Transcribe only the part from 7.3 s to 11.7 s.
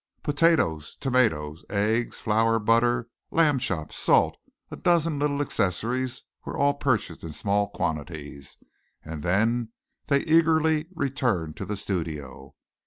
small quantities, and then they eagerly returned to